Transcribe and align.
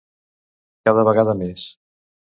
Cada 0.89 1.05
vegada 1.11 1.39
més. 1.43 1.67